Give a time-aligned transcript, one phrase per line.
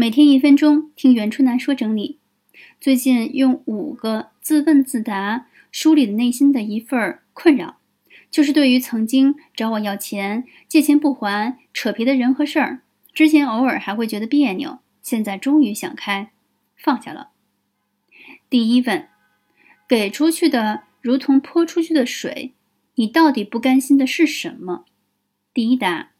[0.00, 2.20] 每天一分钟听袁春楠说整理。
[2.80, 7.76] 最近用五个自问自答梳理了内心的一份困扰，
[8.30, 12.80] 就是对于曾经找我要钱、借钱不还、扯皮的人和事儿，
[13.12, 16.30] 之前偶尔还会觉得别扭，现在终于想开，
[16.74, 17.32] 放下了。
[18.48, 19.06] 第一问，
[19.86, 22.54] 给出去的如同泼出去的水，
[22.94, 24.86] 你到底不甘心的是什么？
[25.52, 26.12] 第一答，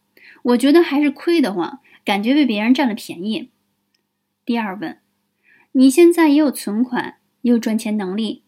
[0.42, 3.48] 我觉得还是亏得慌，感觉被别人占了便宜。
[4.50, 4.98] 第二问，
[5.70, 8.42] 你现在也有存款，也有赚钱能力，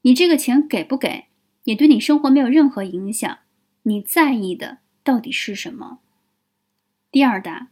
[0.00, 1.26] 你这个钱给不给，
[1.64, 3.40] 也对你生活没有任何影响。
[3.82, 5.98] 你在意的到底是什么？
[7.10, 7.68] 第二答，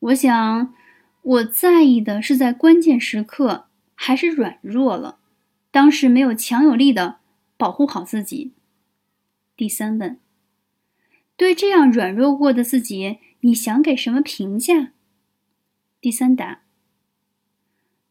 [0.00, 0.74] 我想
[1.22, 5.20] 我在意的是在关键时刻还是软弱了，
[5.70, 7.18] 当时没有强有力的
[7.56, 8.54] 保护好自己。
[9.56, 10.18] 第三问，
[11.36, 14.90] 对这样软弱过的自己，你想给什么评价？
[16.00, 16.62] 第三答，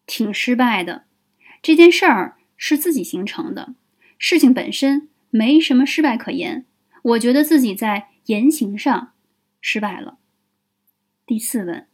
[0.05, 1.05] 挺失败的。
[1.61, 3.75] 这件事儿是自己形成的，
[4.17, 6.65] 事情本身没什么失败可言。
[7.01, 9.13] 我觉得自己在言行上
[9.61, 10.17] 失败了。
[11.25, 11.87] 第四问，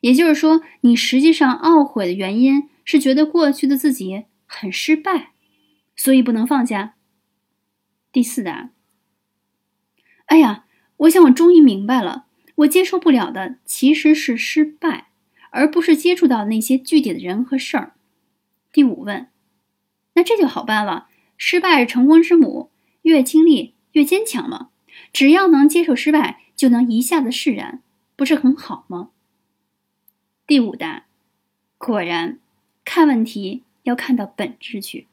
[0.00, 5.32] 也就是说，你实际上懊悔的原因是觉得过去的自己很失败，
[5.94, 6.96] 所以不能放下。
[8.10, 8.70] 第四答，
[10.26, 10.66] 哎呀，
[10.98, 12.26] 我想我终于明白了。
[12.56, 15.08] 我接受不了的其实是失败，
[15.50, 17.94] 而不是接触到那些具体的人和事儿。
[18.72, 19.28] 第五问，
[20.14, 21.08] 那这就好办了。
[21.36, 22.70] 失败是成功之母，
[23.02, 24.70] 越经历越坚强嘛。
[25.12, 27.82] 只要能接受失败，就能一下子释然，
[28.14, 29.10] 不是很好吗？
[30.46, 31.06] 第五答，
[31.78, 32.38] 果然，
[32.84, 35.08] 看问题要看到本质去。